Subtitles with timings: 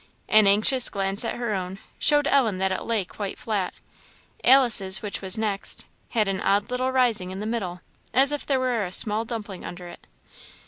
[0.27, 3.75] An anxious glance at her own, showed Ellen that it lay quite flat;
[4.43, 8.59] Alice's, which was next, had an odd little rising in the middle, as if there
[8.59, 10.07] were a small dumpling under it.